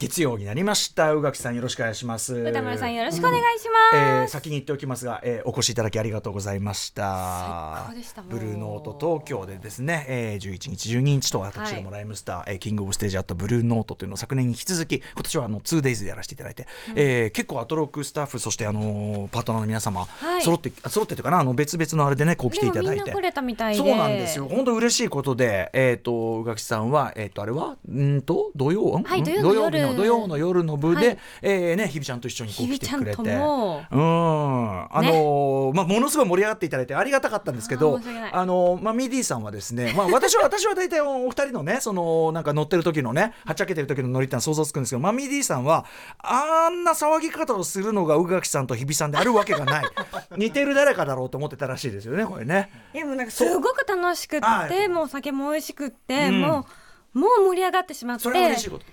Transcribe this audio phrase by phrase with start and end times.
[0.00, 1.12] 月曜になりました。
[1.12, 2.34] 宇垣さんよろしくお願いします。
[2.34, 7.92] 歌丸さんよろしくお願いします、えー、先に言っておきますが、えー、お越しいただきありがとうございました。
[8.30, 23.12] ブルーノート東京でですね、えー、11日12日と私どもライムスター、はい、えー、キングオブステージあったブルーノートというのを昨年に引き続き今年はあの 2days でやらせていただいて、うん、えー、結構アトロックスタッフそしてあのー、パートナーの皆様、はい、揃って揃ってというかなあの別々のあれでねこう来ていただいて。
[23.12, 24.48] そうなんですよ。
[24.48, 27.76] 本当嬉しいことでえっ、ー、と宇垣さんはえっ、ー、とあれは？
[27.86, 28.50] うんと？
[28.56, 38.00] 土曜、はい、土曜日の土曜の夜の部で、はい、えー、ね、ひびちゃんと一緒にこう来てくれて、うん、あのーね、まあ、ものすごい盛り上がっていただいてありがたかったんですけど、
[38.32, 45.84] あのー、まあ、ミディさんはですね、まあ、私は 私は大体お二人のね、そのなんか乗ってる時のね、はっちゃけてる時の乗りって想像つくんですけど、まあ、ミディさんは
[46.18, 49.84] あんな騒ぎ方をするのが宇垣さんと日比さんであるわけがない、
[50.36, 52.70] 似てる誰かだろうと思ってたらしいですよね、これね。
[52.94, 56.89] いやもうなんかすごく楽しくって、もう酒も美味しくって、うん、もう。
[57.12, 58.24] もう盛り上がってしまって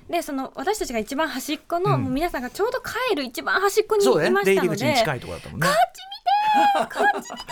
[0.10, 5.04] でその私たちが一番端っこの、うん、もう皆さんがちょうど帰る一番端っこにいましたので、ね、こっち見て
[6.76, 7.44] こっち見て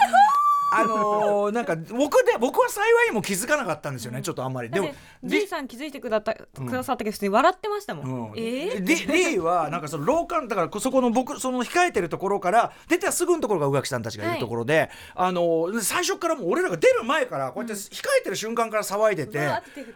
[0.76, 4.70] あのー、なんか僕で僕は幸いも気づかなかったんですよね、ちょっとあんまり。
[4.70, 4.90] でも
[5.24, 19.40] D さん気づいてくだったくださったけど普通に笑ってましたもん、うん、えー、D, はなんかその廊下だからそこの僕その控えてるところから出てすぐのところが宇垣さんたちがいるところで、はい、あのー、最初からもう俺らが出る前からこうやって控えてる瞬間から騒いでて、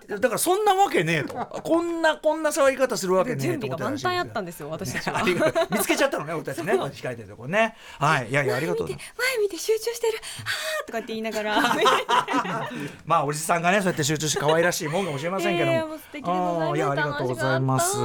[0.08, 1.36] うん、だからそんなわけねえと。
[1.36, 5.24] こんなこんな騒ぎ方するわけねえと思って満タンあったんですよ私たちは。
[5.70, 7.76] 見つけちゃったのね俺たちね控えてるところね。
[8.00, 8.30] はい。
[8.30, 8.98] いやいやありがとう前
[9.42, 10.14] 見て集中してる。
[10.18, 10.20] は
[10.66, 11.50] あとかって言いながら。
[11.50, 11.62] ら
[13.06, 15.72] まあおじさんがねそうやって集中して可愛らしいもんかもしれませんけども、
[16.14, 17.98] えー、いやありがとうございます。
[17.98, 18.02] あ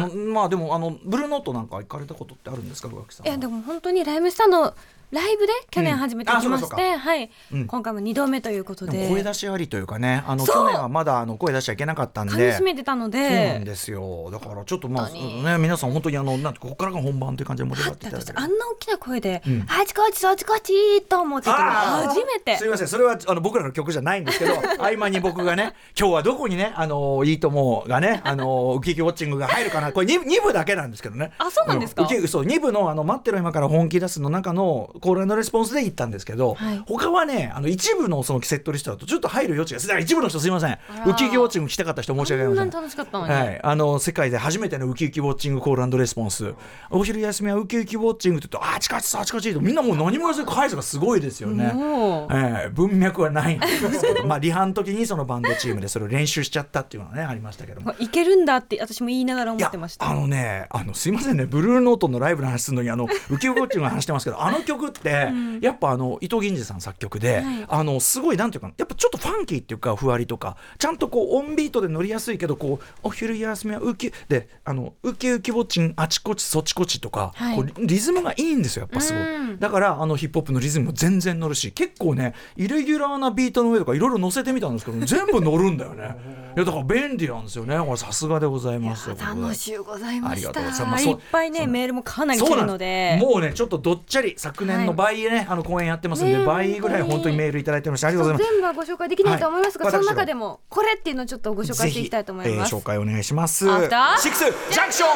[0.00, 4.74] のまあでもあのブルーノートなんか行かれたことってあるんですか宇垣さんいやでも本当にライムスターの
[5.12, 9.10] ライブで去年初めて来まして、うん、はい、うん、今回も2度目ということで。
[9.10, 12.32] 声出しありというかねあの去年はまだあの声出しちゃいけなかったんで。
[12.32, 13.28] 噛みめてたので。
[13.28, 14.30] そうなんですよ。
[14.32, 18.06] だからちょっとまあね皆さん本当にあのなんここからが本番という感じで盛り上がって。
[18.06, 22.56] いただいてあんな大きな声で、うん、あちこちそちこちと思ってた初めて。
[22.56, 29.92] すみませんそれはあの僕らの曲じゃないんですけど 合間に僕がね今日はどこにねあのいいともがねあのウキウキウォッチングが入るかな。
[29.92, 31.32] これ 2, 2部だけなんですけどね。
[31.36, 40.78] あそうなんですか、うん、そう2部のあの待ってろ今から本気出すの中のコールレスポンスで行ったんですけど、はい、他はねあの一部のそのセットリストだとちょっと入る余地がだから一部の人すいません。
[41.06, 42.70] ウキウキウォッチング来たかった人申し訳ありません。
[42.70, 46.54] 楽しかったのはい、あの世界で初めてのウキウキウォッチングコールレスポンス。
[46.90, 54.24] お昼休みはウキウキウォッチングって言うとあちかちあちかちとみんなもう何も言わず回数がすごいですよね、えー、文脈はないんですけど。
[54.26, 57.94] まあリハの時にそのバンドチームでそれを練習しちゃったっていうのはねありましたけども。
[57.98, 60.08] いけるんだって私も言いながら思ってました。
[60.08, 61.46] あのねあのすいませんね。
[61.46, 79.22] ブルーノートのライブの話するのにあのウキウキウォッチングの話してますけどあの曲って、うん、やっぱあの伊藤銀次さん作曲で、はい、あのすごいなんていうかやっぱちょっとファンキーっていうかふわりとかちゃんとこうオンビートで乗りやすいけどこうお昼休みはウキであのウキウキウォッチンあちこちそちこちとか、はい、こうリズムがいいんですよやっぱすごい。
[79.58, 86.16] だからあのヒップホップのリズムも全然乗るし結構ねイレギュラーなビートの上とかいろいろ乗せてみたんですけど全部乗るんだよね。
[86.54, 87.78] いやだから便利なんですよね。
[87.78, 89.10] これさすがでございます。
[89.10, 90.50] 楽しゅうございました。
[90.50, 93.18] ありがとうございます、まあ、いっぱいねメールもかなり来るので。
[93.20, 97.36] もうねちょっとどっちゃり昨年の倍ね、はい、あの公演やってますんで、ね、倍ぐらい本当に。
[97.36, 98.52] メールいただいてましたありがとうございます。
[98.52, 99.90] 全部はご紹介できないと思いますが、は。
[99.90, 103.64] い、その中でもこれっていうのをちょっとご紹介していきたいと思います、えー、紹介お願いします。
[103.64, 105.08] シックスジャンクション。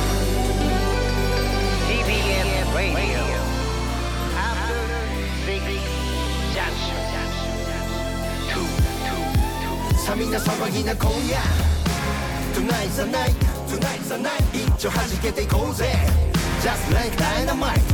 [0.00, 0.14] 2
[10.04, 11.38] さあみんな騒ぎな今夜。
[12.54, 13.32] Tonight's the night.
[13.66, 14.44] Tonight's the night.
[14.52, 15.86] 一丁弾けていこうぜ。
[16.60, 17.93] Just like Dynamite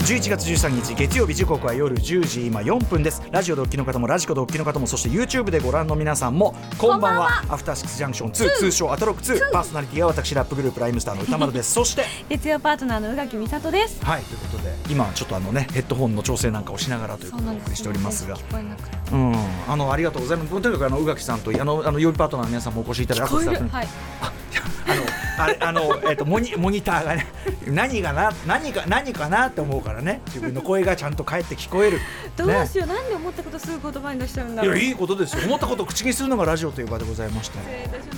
[0.00, 3.22] 11月13日月曜日時刻は夜10時今4分です。
[3.30, 7.28] ラジオでお聞きの方もラジコでお聞きの方もそして YouTube でご覧の皆さんもこんばんは。
[7.48, 11.72] アフターシックスジャンクション2通称アトロック2パーソナリティは私ラップグループライムスターの歌丸です。
[11.72, 14.04] そして月曜パートナーの宇垣美里です。
[14.04, 14.22] はい。
[14.22, 18.36] ということで今ちょっとあのねヘッドホンの調整なんかをしながらということをお送りしておりますが。
[19.12, 19.34] うん。
[19.68, 20.50] あのありがとうございます。
[20.50, 23.88] とにかくあの宇垣さんとあのあの曜日パートナーの皆さんもお越しいただいてはい。
[24.22, 24.39] あの
[25.42, 27.26] あれあの、えーと、モニモニターがね
[27.66, 30.20] 何がな何か何かなって思うからね。
[30.26, 31.98] 自分の声がちゃんと返って聞こえる。
[32.36, 35.42] どうしよう、ね、なんで思ったことすぐ言葉に出しちゃうんだいやいいことですよ。
[35.44, 37.58] 思ったことを口にするのがラジオという場でございました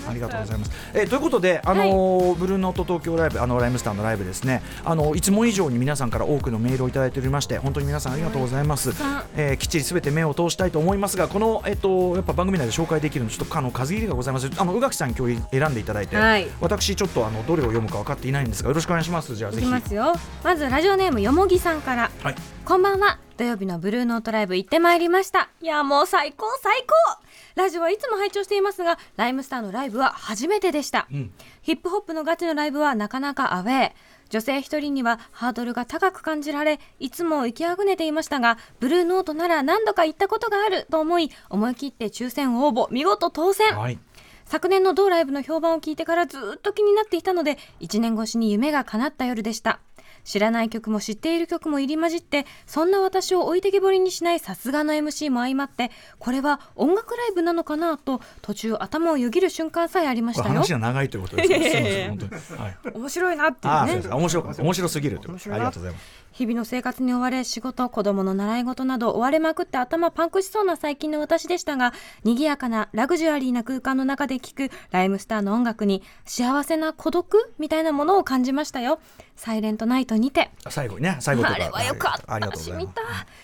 [0.09, 4.63] ありがとうございます、えー、ということであのーはい、ブルーノート東京ライブあのライムスターのライブですね。
[4.85, 14.51] あのいつも以上に皆さんから多くのメールをいただいておりまして本当に皆さんありがとうございます、はい、えー、きっちりすべて目を通したいと思いますがこのえっ、ー、とやっぱ番組内で紹介できるのちょっとあの数切りがございます。
[14.57, 19.37] あの宇垣さん今日選んでいただいて、はい、私ちょっとあのどれを読むか分かっていないんですがよろしくお願いします。
[19.37, 19.67] じゃあぜひ。
[19.67, 20.14] ますよ。
[20.43, 23.19] まずラジオネームよもぎさんから、はい、こんばんは。
[23.37, 25.50] 土曜日のブルーノートライブ行ってまいりました。
[25.61, 27.19] いやもう最高最高。
[27.55, 33.93] ラジオはいつも拝聴していますがライムスターのライブは初めてでした、うん、ヒップホップのガチのライブはなかなかアウェー。
[34.31, 43.99] 女性一人にはハードルが高く感じられいつも行きあぐねていましたがブルーノートなら何度か行ったことがあると思い思い切って抽選応募見事当選、はい
[44.53, 49.81] 昨年の同ライブの評判を聞いてからずっと気になっていたので1年越しに夢が叶った夜でした。
[50.25, 60.55] 知らない曲も知っている曲も入り混じってそんな私を置いてけぼりにしないさすがの MC も相まってこれは音楽ライブなのかなと途中頭をよぎる瞬間さえありましたよ。
[60.55, 62.19] 話が長いということですね。
[62.95, 64.09] 面白いなっていうね。
[64.09, 71.93] 面白面白すぎるありがとうございます日々の生活に追われ仕事子供の習い事など追われまくって頭パンクしそうな最近の私でしたが
[72.25, 78.99] 賑やかなラグジュアリーな空間の中で聴くライムスターの音楽に幸せな孤独みたいなものを感じましたよ。
[79.37, 80.50] サイレントナイトにて。
[80.69, 81.17] 最後にね。
[81.20, 82.34] 最後あれはよかった。
[82.34, 82.94] ありがとうございます。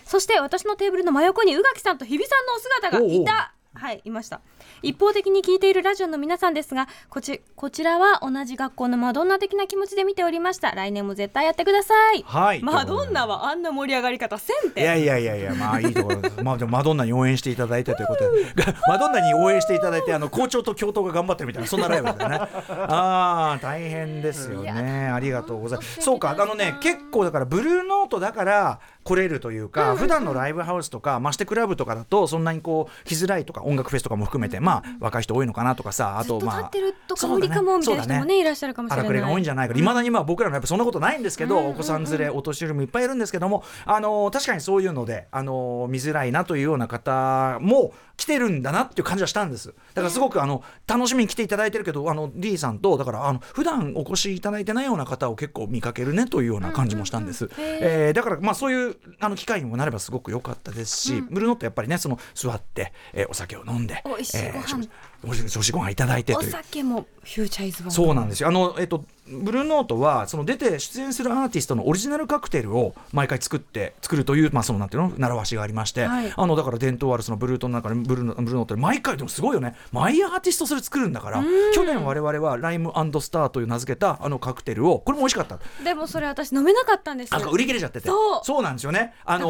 [0.05, 4.41] そして私のテーブルの真横に宇垣さんと日比さんのお姿がいたはいいました。
[4.81, 10.71] 一方的に聞いているラジオの皆さんですがこちこちらは同じ学校のマドンナ的な気持ちで見ておりました。
[10.71, 12.23] 来年も絶対やってください。
[12.25, 12.63] はい。
[12.63, 14.81] マドンナはあんな盛り上がり方せんて。
[14.81, 16.43] いやいやいやいやまあいいところです。
[16.43, 18.53] まあでも マドンナに応援していただいてということで。
[18.87, 22.37] マドンナに応援していただいてあの校長と教頭が頑張ってるみたいなそんなライブだよね。
[22.37, 25.09] ああ大変ですよね。
[25.13, 26.01] ありがとうございます。
[26.01, 28.79] そうかあのね結構だからブルーノートだから
[29.09, 39.21] 来れるというか、普段のライブハウスとかましてクラブとかだとそんなにこう来づらいとか音楽フェスとかも含めて、まあ若い人多いのかなとかさあとまあってるとか無理かもみたいな人もねいらっしゃるかもしれない。
[39.21, 39.75] が多いんじゃないか。
[39.75, 49.69] いまだにまあ僕らもやっぱそんなことないんですけど、お子さん連れお年寄りもいっぱいいるんですけどもあの確かにそういうのであの見づらいなというような方も来てるんだなっていう感じはしたんです。
[49.69, 64.83] だからすごくあの楽しみに来ていただいてるけどあの D さんとだからあの普段お越しいただいてないような方を結構見かけるねというような感じもしたんです、えー、だからまあそういうあの機会にもなればすごく良かったですし、うん、ブルーノットやっぱりねその座って、えー、お酒を飲んで美味しいご飯、
[65.18, 68.47] えー、おしご飯いただいてお酒もフューチャーイズそうなんですよ。
[68.47, 79.75] あのえっ、ー、とブルーノートはその出て出演するアーティストのオリジナルカクテルを毎回作って作るというまあそのなんていうの習わしがありまして、はい、あのだから伝統あるそのブルートの中でブルーブルーノートで毎回でもすごいよね。
[79.91, 81.43] マイアーティストそれ作るんだから
[81.73, 82.91] 去年我々はライム
[83.21, 85.59] スターという名付けたあのカクテルをこれも美味しかった。
[85.83, 87.49] でもそれ私飲めなかったんですよ。
[87.51, 88.07] 売り切れちゃってて。
[88.07, 88.63] そう。
[88.63, 89.13] なんですよね。
[89.25, 89.49] あの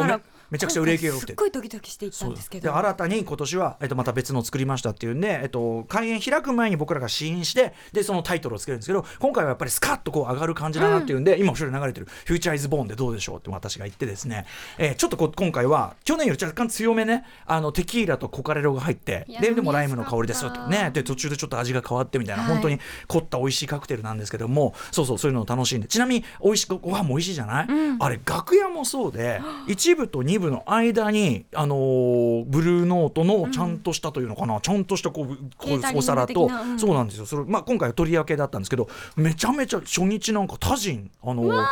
[0.51, 1.33] めちゃくちゃ売れ行きが良くて。
[1.33, 2.75] すっごいドキドキしていったんですけど。
[2.75, 14.45] 新たに今年は、えっと、また別のを作りましたっていうんで、えっと、開演開く前に僕らが試飲してでそのタイトルをつけるんですけど今回はやっぱりスカッとこう上がる感じだなっていうんで、うん、今後ろに流れてる「フューチャーイズボーンでどうでしょう?」って私が言ってですね、
[14.77, 20.91] えー、ちょっとこ今回は去年より若干強めねあのテキーラとコカレロが入ってででもライムの香りですよとね。
[20.93, 25.87] で途中でちょっと味が変わってみたいな、はい、本当に凝った美味しいカクテルなんですけどもそうそうそういうのを楽しんで。
[25.87, 37.25] ちなみに美味しくご飯も美味しいじゃない、うん、あれ楽屋もそうで 一部と二部の間にに、あのー、ブルーノートのちゃんとしたというのかな、うん、ちゃんとしたこうこうお皿と、うん、そうなんですよ。
[37.25, 41.65] それ、まあ、今回は取り分けだったんですけどめちゃめちゃ初日なんかタジン、あのー、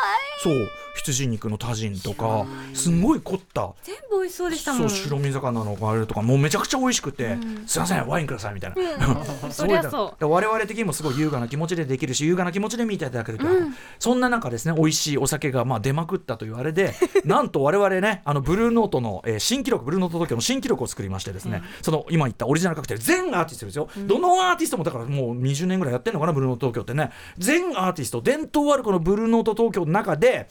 [0.44, 3.74] そう羊肉のタジンとかすごい凝った。
[3.84, 4.90] 全部美味しそうでしたもん。
[4.90, 9.08] そう白身魚のあれとかもうめちゃくちゃ美味しくて、うん、すいませんワインくださいみたいな、
[9.46, 10.28] うん、 そりゃそう。
[10.28, 16.94] 我々的にもすごい優雅な気持ちでできるし優雅な気持ちで見ていただけると、うん、そんな中ですね美味しいお酒がまあ出まくったというあれで
[17.26, 27.12] なんと我々ねあのブルーノートの、えー、新記録ブルーノート東京の新記録を作りましてですね、その今言ったオリジナルカクテル全アーティストですよ、どのアーティストもだからもう20年ぐらいやってるのかなブルーノート東京ってね。
[27.38, 30.48] 全アーティスト伝統あるこのブルーノート東京の中で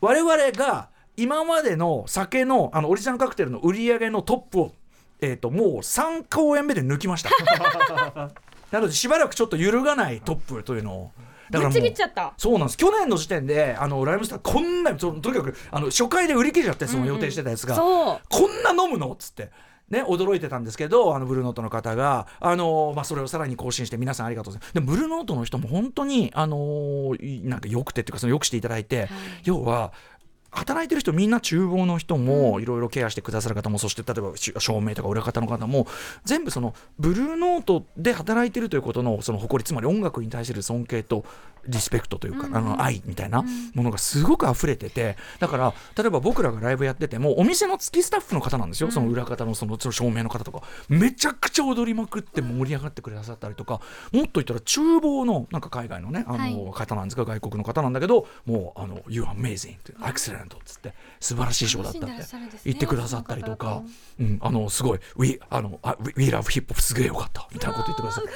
[0.00, 4.72] 我々が今までの酒のあのオリジナルカクテルの売り上げのトップを、
[5.20, 7.30] えーと、もう3公演目で抜きました。
[8.70, 11.10] なのでしばらくちょっと揺るがないトップというのを。
[11.50, 12.76] だからもうそうなんです。
[12.76, 18.14] 去年の時点であのライムスターこんなとにかくあの初回で売り切れちゃってその予定してたやつが、うんう。
[18.14, 19.12] ん、こんな飲むの？
[19.12, 19.50] っつって。
[19.90, 24.74] ね、驚いてたんですけどあのブルーノートの方が、あのまあ、それをさらに更新して皆さんありがとうございます。
[24.74, 29.08] でもブルーノートの人も本当に、あのなんかよくてっていうかそのよくしていただいて、はい、
[29.42, 29.92] 要は
[30.50, 35.86] 働いてる人みんな厨房の人もいろいろケアしてくださる方もそして例えば照明とか裏方の方も
[36.24, 41.24] 全部そのブルーノートで働いてるということのその誇りつまり音楽に対する尊敬と
[41.66, 50.62] リスペクトというか、うん、あの愛みたいなものがすごく溢れててだから例えば僕らがライブやっててもお店の月スタッフの方なんですよ、うん、その裏方のその照明の方とか。
[50.88, 53.80] めちゃくちゃ踊りまくって盛り上がってくださったりとか。
[54.12, 59.92] もっと言ったら厨房のなんか海外のねあの方なんですが、はい、外国の方なんだけどもうあの「You are amazing」って
[60.40, 63.82] 「excellent」っつって素晴らしいショーだったって言ってくださったりとか、
[64.18, 65.80] うん、あのすごい「We, あの
[66.16, 68.30] We love hip hop すげえよかった」みたいなこと言ってくださって。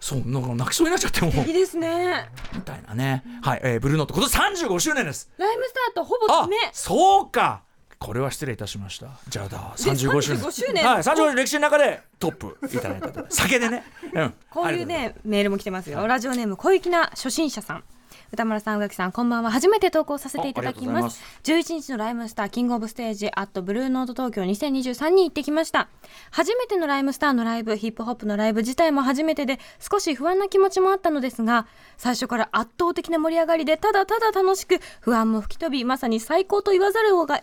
[0.00, 2.30] そうなんか泣きそうになっちゃってもいいですね。
[2.54, 5.30] みたいなね、はい、えー、ブルーノート今年35周年です。
[5.36, 6.56] ライムスターとほぼ決め。
[6.72, 7.64] そうか。
[7.98, 9.08] これは失礼いたしました。
[9.28, 10.52] じゃあだ35周年。
[10.52, 10.86] 周年。
[10.86, 16.06] はい35年歴史の中でトップいただいた酒でね、うん、こういうねメールも来てますよ。
[16.06, 17.84] ラジオネーム小粋な初心者さん
[18.32, 19.50] 歌丸さん宇垣さんこんばんは。
[19.50, 21.20] 初めて投稿させていただきます。
[21.42, 25.88] 11日のライムスターキングオブステージアットブルーノート東京2023に行ってきました
[26.30, 37.42] 初めてのライムスターのライブヒップホップのライブ自体も初めてで少し不安な気持ちもあったのですが最初から圧倒的な盛り上がりでただただ楽しく不安も吹き飛びまさに最高と言わざるをが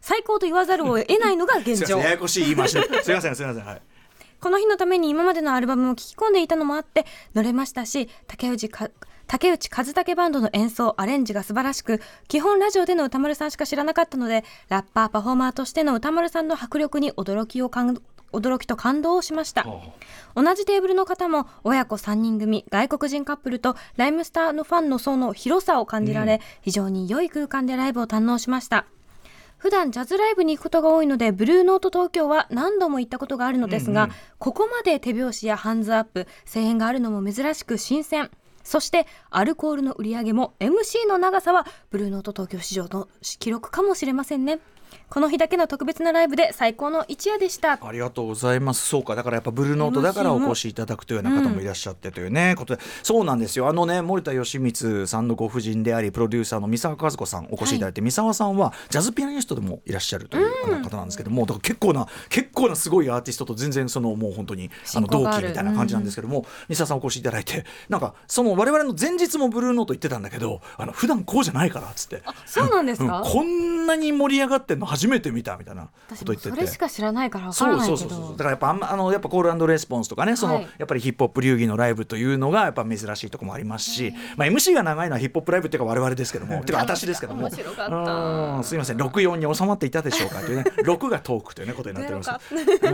[0.00, 1.98] 最高と言わざるを得ないのが現状。
[1.98, 3.82] ややこしい言いましたすみませんすみませんはい
[4.40, 8.88] この日のために今までのアルバムを聴き込んでいたのもあって乗れましたし竹内か
[9.28, 19.66] 竹内和武バンドの演奏アレンジが素晴らしく基本ラジオでの歌丸さんしか知らなかったのでラッパーパフォーマーとしての歌丸さんの迫力に驚きを驚きと感動をしました。
[20.34, 28.86] 同じテーブルの方も親子3人組外国人カップルとライムスターのファンの層の広さを感じられ、うん、非常に良い空間でライブを堪能しました。
[29.58, 38.30] 普段ジャズライブに行くことが多いのでブルーノート東京は何度も行ったことがあるのですが、うんうん、ここまで手拍子やハンズアップ声援があるのも珍しく新鮮
[38.68, 43.08] そしてアルコールの売り上げも MC の長さはブルーノート東京市場の
[43.38, 44.58] 記録かもしれませんね。
[45.08, 47.78] この日だけの特別なライブで最高の一夜でした。
[47.82, 48.84] ありがとうございます。
[48.86, 49.14] そうか。
[49.14, 52.82] だからやっぱブルーノートだからお越しいただくというような方もいらっしゃってというね、うん、ことで。
[53.02, 53.68] そうなんですよ。
[53.68, 72.22] あのね森田義満さんのご婦人でありプロデューサーの三沢和子さんお越しいただいて、はい、三沢さんはジャズピアニストでもいらっしゃるという方なんですけども、うん、だから結構な結構なすごいアーティストと全然そのもう本当にあの同期みたいな感じなんですけども、うん、三沢さんお越しいただいてなんかその我々の前日もブルーノート言ってたんだけどあの普段こうじゃないからっつって。
[72.44, 74.86] そうなんですか、こんなに盛り上がってんの？
[74.86, 76.50] 初めて見たみたいななこと言ってて。
[76.50, 77.96] それしか知らないから分からないけど。
[77.96, 88.96] そうそうそうだからやっぱあのやっぱコールレスポンスとかねその、はい、やっぱりヒップホップ流儀のライブというのがやっぱ珍しいところもありますし、まあ、MC が長いのはヒップホップライブっていうか我々ですけども ていうか私ですけどもすみません。
[88.96, 92.54] 64に収まっていたでしょうかというね 6がトークという、ね、ことになっております。
[92.82, 92.88] う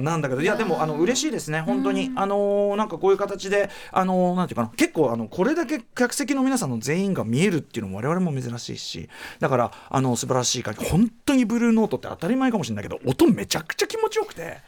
[0.00, 2.12] んなんだけどいやでもあの嬉しいですね本当に。
[2.16, 9.08] あのー、なんかこういう形であのー、なんていうかな結構あのこれだけ客席の皆さんの全員が見えるっていうのも我々も珍しいし
[9.40, 14.58] だからあの素晴らしい感じ本当にブルーノートって当たり前かもしれないけど音めちゃくちゃ気持ちよくて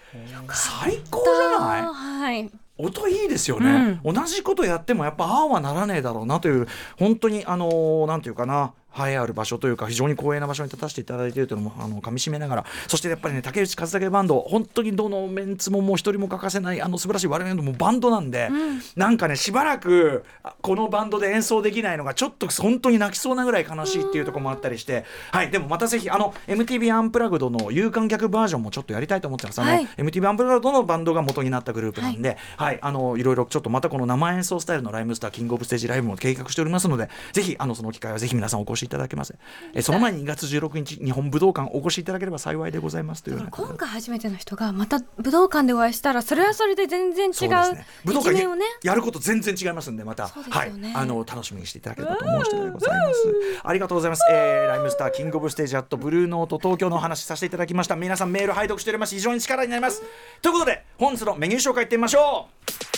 [0.52, 6.66] 最高じゃない、はい、音いいですよね、うん、同じことやってもやっぱああはならねえだろうなという
[6.98, 8.72] 本当にあのー、なんていうかな
[9.06, 12.64] 栄えある場所というか非常に光栄な場所に立たせていただいているというのもあの噛みしめながら。
[12.86, 20.24] そしてやっぱりね竹内和武バンド本当にどのメンツももう一人も欠かせないあの素晴らしい我々のバンドなんで、うん、なんかねしばらく
[20.60, 39.34] このバンドで演奏できないのがちょっと本当に泣きそうなぐらい悲しいっていうところもあったりして、はいでもまたぜひあの MTV アンプラグドの有観客バージョンもちょっとやりたいと思ってます、はい、MTV アンプラグドのバンドが元になったグループなんで、はい、はい、あのいろいろちょっとまたこの生演奏スタイルのライムスターキングオブステージライブも計画しておりますのでぜひあのその機会はぜひ皆さんお越しいただけます
[39.74, 48.64] えその前に2月16日日本武道館お越しいただければ幸いでございますという今回初めての人がまた武道館でお会いしたらそれはそれで全然違う、ね、武道館をね。
[48.82, 50.72] やること全然違いますんでまた、ね、はい。
[50.94, 53.24] あの楽しみにしていただければと思う次第でございます
[53.64, 57.96] ありがとうございます、えー、ライムスターキングオブステージアットブルーノート東京のお話させていただきました。
[57.96, 59.14] 皆さんメール拝読しております。
[59.14, 60.02] 非常に力になります。
[60.42, 62.48] ということで本日のメニュー紹介いってみましょ
[62.94, 62.97] う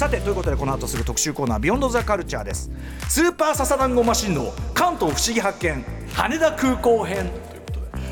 [0.00, 2.70] さてということでこの後すぐ特集コーナー「ビヨンドザカルチャーです。
[3.06, 7.30] スーパーササダンゴマシンの関東不思議発見羽田空港編。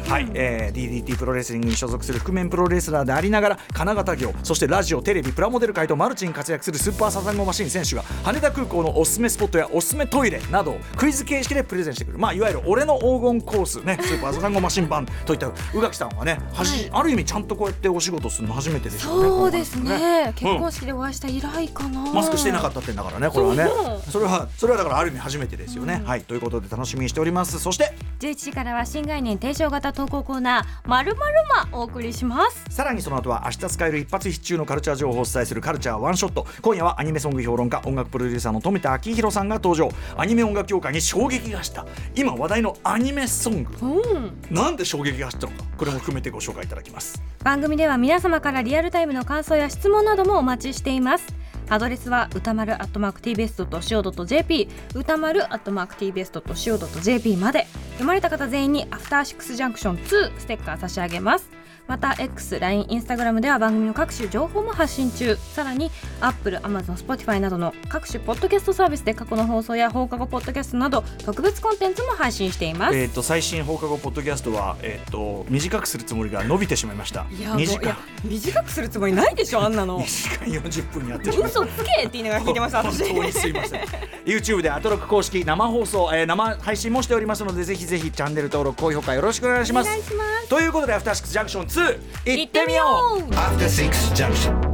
[0.08, 23.68] はい、えー、DDT プロレスリングに所属する覆面プロレスラーでありながら金型業そしてラジオテレビプラモデル界とマルチに活躍するスーパーサザンゴマシン選手が羽田空港のおすすめスポットやおすすめトイレなどをクイズ形式でプレゼンしてくる、まあ、いわゆる俺の黄金コースねスーパーサザンゴマシン版といった宇垣さんはねはじ、ある意味ちゃんとこうやってお仕事するの初めてでしょうねそうですね、ね、結婚式でお会いした以来かな、マスクしてなかったってんだからねこれはね。
[24.10, 26.22] それはそれはだからある意味初めてですよね、うん、はい。
[26.22, 27.58] ということで楽しみにしております。
[27.58, 27.92] そして。
[28.20, 31.34] 11時からは新概念提唱型投稿コーナーまるまる
[31.72, 32.64] まお送りします。
[32.70, 36.46] さらにその後は明日使える一発必中のカルチャー情報をお伝えするカルチャーワンショット。
[36.62, 39.90] 今夜はアニメソング評論家音楽プロデューサーの富田明宏さんが登場。
[40.16, 41.84] アニメ音楽協会に衝撃がした。
[42.14, 47.20] 今話題のアニメソング、うん、なんで衝撃が走ったのかこれも含めてご紹介いただきます。
[47.42, 51.26] 番組では皆様からリアルタイムの感想や質問などもお待ちしています
[51.70, 57.66] アドレスは歌丸アットマーク TBS.CO.JP 歌丸アットマーク TBS.CO.JP まで。
[57.98, 61.50] 読まれた方全員にアフターシックスジャンクション2ステッカー差し上げます。
[61.88, 65.36] また X、LINE、Instagram では番組の各種情報も発信中。
[65.36, 65.90] さらに
[66.20, 72.96] Apple、Amazon、Spotify などの各種ポッドキャストサービスで過去の放送や放課後ポッドキャストなど特別コンテンツも配信しています。
[72.96, 77.24] えっ、と最新放課後ポッドキャストはえっ、と短くするつもりが伸びてしまいました。
[77.30, 80.00] いや短短くするつもりないでしょあんなの。
[80.04, 83.02] 2時間40分やってしま嘘つけって言いながら聞いてました私。
[83.04, 83.80] 本当にすいません。
[84.26, 89.86] YouTube でアトロク公式生放送、えー、生配信もしておりますのでぜひぜひチャンネル登録高評価よろしくお願いします。
[89.86, 90.48] お願いします。
[90.48, 91.77] ということでアフターシックスジャンクション2
[92.26, 92.84] いってみよ
[93.18, 94.67] う。